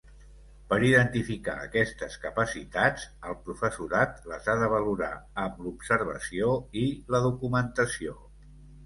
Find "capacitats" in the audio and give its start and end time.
2.23-3.05